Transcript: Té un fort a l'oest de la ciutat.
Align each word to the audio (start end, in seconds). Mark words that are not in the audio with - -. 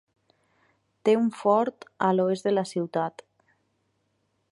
Té 1.09 1.13
un 1.17 1.27
fort 1.41 1.85
a 2.07 2.09
l'oest 2.21 2.47
de 2.49 2.55
la 2.59 2.65
ciutat. 2.71 3.23